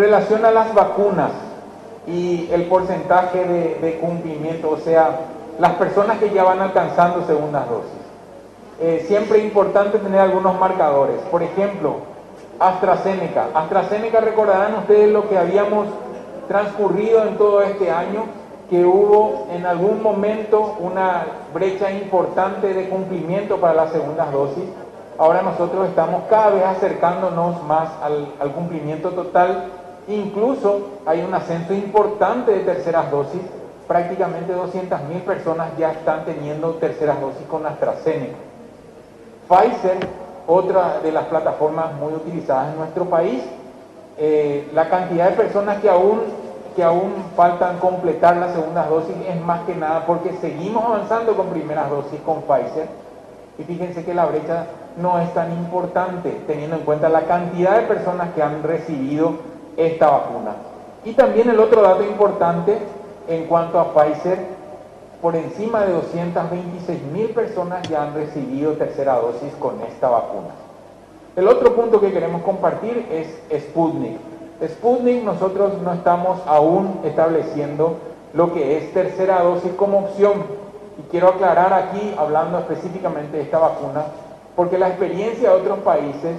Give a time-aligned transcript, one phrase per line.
[0.00, 1.30] relación a las vacunas
[2.06, 5.20] y el porcentaje de, de cumplimiento, o sea,
[5.58, 8.00] las personas que ya van alcanzando segundas dosis.
[8.80, 11.16] Eh, siempre es importante tener algunos marcadores.
[11.30, 11.96] Por ejemplo,
[12.58, 13.48] AstraZeneca.
[13.54, 15.88] AstraZeneca, recordarán ustedes lo que habíamos
[16.48, 18.24] transcurrido en todo este año,
[18.70, 24.64] que hubo en algún momento una brecha importante de cumplimiento para las segundas dosis.
[25.18, 29.66] Ahora nosotros estamos cada vez acercándonos más al, al cumplimiento total.
[30.08, 33.40] Incluso hay un ascenso importante de terceras dosis.
[33.86, 38.36] Prácticamente 200.000 personas ya están teniendo terceras dosis con AstraZeneca.
[39.48, 39.98] Pfizer,
[40.46, 43.42] otra de las plataformas muy utilizadas en nuestro país,
[44.16, 46.20] eh, la cantidad de personas que aún,
[46.76, 51.46] que aún faltan completar las segundas dosis es más que nada porque seguimos avanzando con
[51.46, 52.86] primeras dosis con Pfizer
[53.58, 57.86] y fíjense que la brecha no es tan importante teniendo en cuenta la cantidad de
[57.86, 59.34] personas que han recibido
[59.76, 60.54] esta vacuna.
[61.04, 62.78] Y también el otro dato importante
[63.28, 64.38] en cuanto a Pfizer
[65.22, 70.54] por encima de 226 mil personas ya han recibido tercera dosis con esta vacuna.
[71.36, 74.18] El otro punto que queremos compartir es Sputnik.
[74.66, 77.96] Sputnik nosotros no estamos aún estableciendo
[78.32, 80.44] lo que es tercera dosis como opción.
[80.98, 84.06] Y quiero aclarar aquí, hablando específicamente de esta vacuna,
[84.56, 86.36] porque la experiencia de otros países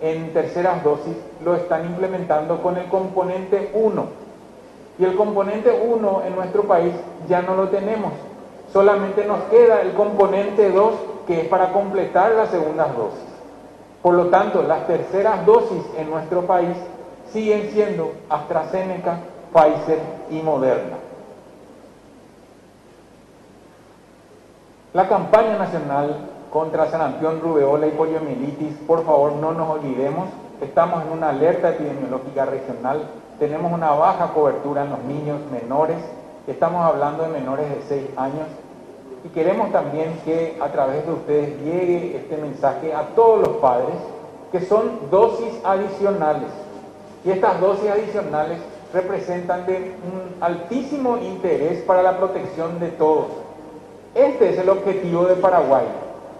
[0.00, 4.06] en terceras dosis lo están implementando con el componente 1
[4.98, 6.92] y el componente 1 en nuestro país
[7.28, 8.12] ya no lo tenemos.
[8.72, 10.94] Solamente nos queda el componente 2
[11.26, 13.30] que es para completar las segundas dosis.
[14.02, 16.76] Por lo tanto, las terceras dosis en nuestro país
[17.32, 19.18] siguen siendo AstraZeneca,
[19.52, 20.96] Pfizer y Moderna.
[24.92, 30.28] La campaña nacional contra sarampión, rubeola y poliomielitis, por favor no nos olvidemos,
[30.60, 33.02] estamos en una alerta epidemiológica regional
[33.40, 35.96] tenemos una baja cobertura en los niños menores,
[36.46, 38.46] estamos hablando de menores de 6 años,
[39.24, 43.96] y queremos también que a través de ustedes llegue este mensaje a todos los padres,
[44.52, 46.50] que son dosis adicionales.
[47.24, 48.58] Y estas dosis adicionales
[48.92, 53.28] representan de un altísimo interés para la protección de todos.
[54.14, 55.86] Este es el objetivo de Paraguay.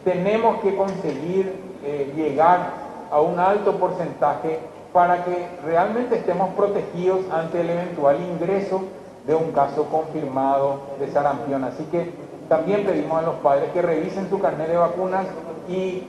[0.04, 1.52] Tenemos que conseguir
[1.84, 4.60] eh, llegar a un alto porcentaje
[4.94, 8.84] para que realmente estemos protegidos ante el eventual ingreso
[9.26, 11.64] de un caso confirmado de sarampión.
[11.64, 12.14] Así que
[12.50, 15.26] también pedimos a los padres que revisen su carnet de vacunas
[15.68, 16.04] y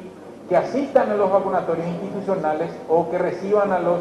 [0.48, 4.00] que asistan a los vacunatorios institucionales o que reciban a los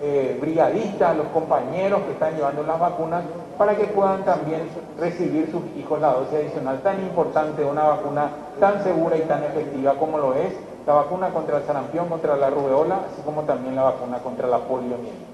[0.00, 3.24] eh, brigadistas, a los compañeros que están llevando las vacunas,
[3.56, 4.62] para que puedan también
[4.98, 8.30] recibir sus hijos la dosis adicional tan importante, una vacuna
[8.60, 10.52] tan segura y tan efectiva como lo es
[10.86, 14.58] la vacuna contra el sarampión, contra la rubeola, así como también la vacuna contra la
[14.58, 15.26] poliomielitis.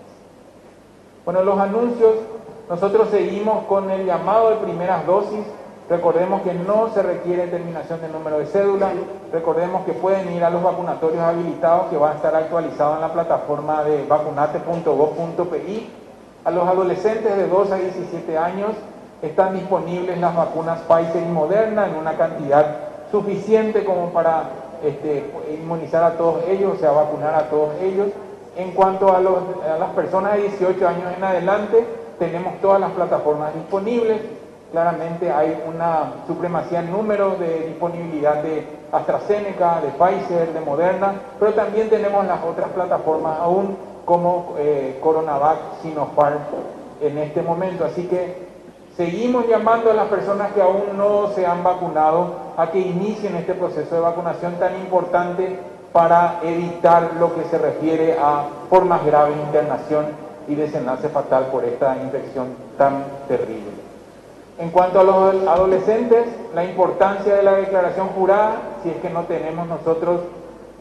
[1.25, 2.15] Bueno, los anuncios,
[2.69, 5.45] nosotros seguimos con el llamado de primeras dosis
[5.89, 8.93] Recordemos que no se requiere terminación del número de cédula.
[9.31, 13.13] Recordemos que pueden ir a los vacunatorios habilitados que van a estar actualizados en la
[13.13, 15.91] plataforma de vacunate.gov.pi.
[16.45, 18.71] A los adolescentes de 2 a 17 años
[19.21, 22.77] están disponibles las vacunas Pfizer y Moderna en una cantidad
[23.11, 24.45] suficiente como para
[24.83, 28.09] este, inmunizar a todos ellos, o sea, vacunar a todos ellos.
[28.57, 31.85] En cuanto a, a las personas de 18 años en adelante,
[32.19, 34.44] tenemos todas las plataformas disponibles
[34.75, 41.55] claramente hay una supremacía en número de disponibilidad de AstraZeneca, de Pfizer, de Moderna, pero
[41.55, 46.41] también tenemos las otras plataformas aún como eh, Coronavac, Sinopharm
[47.01, 47.85] en este momento.
[47.85, 48.49] Así que
[48.97, 53.55] seguimos llamando a las personas que aún no se han vacunado a que inicien este
[53.55, 55.57] proceso de vacunación tan importante
[55.93, 60.07] para evitar lo que se refiere a formas graves de internación
[60.49, 63.84] y desenlace fatal por esta infección tan terrible.
[64.59, 69.25] En cuanto a los adolescentes, la importancia de la declaración jurada, si es que no
[69.25, 70.21] tenemos nosotros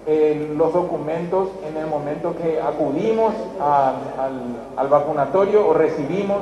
[0.06, 6.40] eh, los documentos en el momento que acudimos al, vacunatorio o recibimos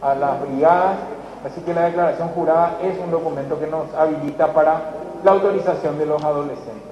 [0.00, 0.96] a las brigadas,
[1.44, 4.80] así que la declaración jurada es un documento que nos habilita para
[5.22, 6.82] la autorización de los adolescentes.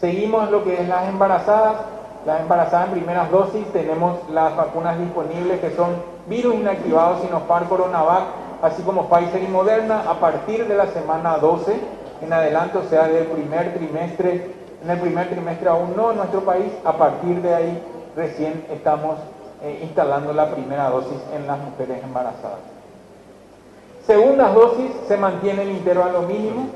[0.00, 1.76] Seguimos lo que es las embarazadas,
[2.24, 8.24] las embarazadas en primeras dosis, tenemos las vacunas disponibles que son virus inactivados Sinopharm Coronavac,
[8.62, 11.76] así como Pfizer y Moderna, a partir de la semana 12
[12.22, 14.50] en adelante, o sea, del primer trimestre,
[14.82, 17.82] en el primer trimestre aún no en nuestro país, a partir de ahí
[18.16, 19.18] recién estamos
[19.62, 22.58] eh, instalando la primera dosis en las mujeres embarazadas.
[24.06, 26.68] Segundas dosis, se mantiene el intervalo mínimo.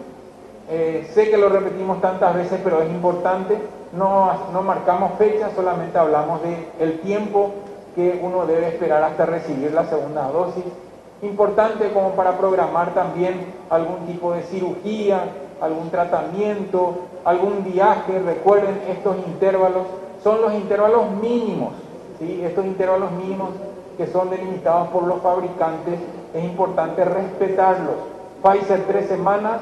[0.70, 3.58] Eh, sé que lo repetimos tantas veces, pero es importante.
[3.92, 7.52] No, no marcamos fecha, solamente hablamos de el tiempo
[7.94, 10.64] que uno debe esperar hasta recibir la segunda dosis.
[11.22, 15.24] Importante como para programar también algún tipo de cirugía,
[15.60, 16.94] algún tratamiento,
[17.24, 18.18] algún viaje.
[18.18, 19.86] Recuerden, estos intervalos
[20.22, 21.74] son los intervalos mínimos.
[22.18, 22.42] ¿sí?
[22.44, 23.50] Estos intervalos mínimos
[23.96, 26.00] que son delimitados por los fabricantes,
[26.34, 27.94] es importante respetarlos.
[28.42, 29.60] Pfizer tres semanas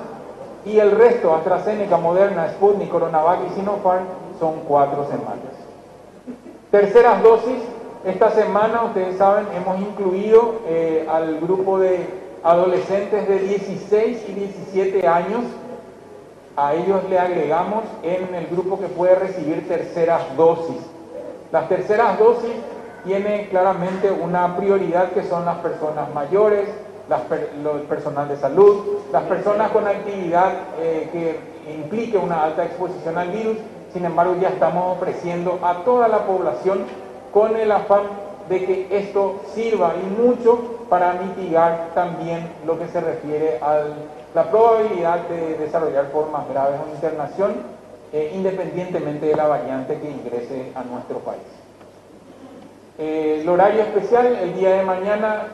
[0.65, 4.05] y el resto, AstraZeneca, Moderna, Sputnik, Coronavac y Sinopharm,
[4.38, 5.53] son cuatro semanas.
[6.71, 7.59] Terceras dosis,
[8.05, 12.06] esta semana, ustedes saben, hemos incluido eh, al grupo de
[12.43, 15.43] adolescentes de 16 y 17 años.
[16.56, 20.79] A ellos le agregamos en el grupo que puede recibir terceras dosis.
[21.52, 22.52] Las terceras dosis
[23.05, 26.69] tienen claramente una prioridad que son las personas mayores,
[27.08, 27.20] las
[27.88, 28.82] personal de salud,
[29.12, 33.58] las personas con actividad eh, que implique una alta exposición al virus.
[33.93, 36.85] Sin embargo, ya estamos ofreciendo a toda la población
[37.32, 38.03] con el afán
[38.49, 43.85] de que esto sirva y mucho para mitigar también lo que se refiere a
[44.35, 47.53] la probabilidad de desarrollar formas graves o internación,
[48.12, 51.43] eh, independientemente de la variante que ingrese a nuestro país.
[52.99, 55.47] Eh, el horario especial, el día de mañana,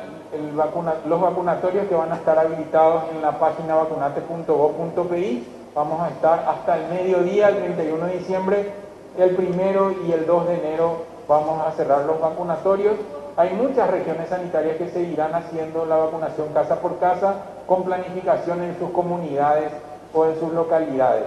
[1.07, 6.79] los vacunatorios que van a estar habilitados en la página vacunate.gov.pi, vamos a estar hasta
[6.79, 8.73] el mediodía, el 31 de diciembre,
[9.19, 12.97] el primero y el 2 de enero vamos a cerrar los vacunatorios.
[13.37, 17.35] Hay muchas regiones sanitarias que seguirán haciendo la vacunación casa por casa
[17.67, 19.73] con planificación en sus comunidades
[20.15, 21.27] o en sus localidades.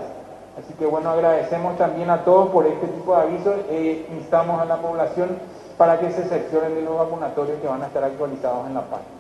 [0.58, 4.66] Así que bueno, agradecemos también a todos por este tipo de avisos e instamos a
[4.66, 5.38] la población
[5.78, 9.19] para que se seccionen de los vacunatorios que van a estar actualizados en la página.